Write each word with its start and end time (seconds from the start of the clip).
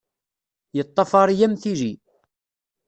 Yeṭṭafar-iyi 0.77 1.45
am 1.47 1.53
tili. 1.61 1.91